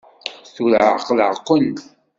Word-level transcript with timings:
Tura 0.55 0.79
ɛeqleɣ-ken! 0.93 1.67